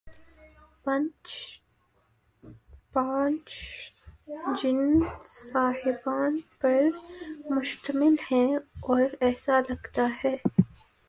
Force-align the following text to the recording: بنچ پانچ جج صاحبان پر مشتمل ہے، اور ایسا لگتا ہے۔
بنچ 0.85 1.25
پانچ 2.93 3.47
جج 4.59 4.65
صاحبان 5.51 6.39
پر 6.59 6.81
مشتمل 7.49 8.15
ہے، 8.31 8.45
اور 8.81 9.01
ایسا 9.19 9.59
لگتا 9.69 10.07
ہے۔ 10.23 10.35